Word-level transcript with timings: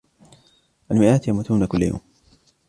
المئات 0.91 1.27
يموتون 1.27 1.65
كل 1.65 1.83
يوم. 1.83 1.99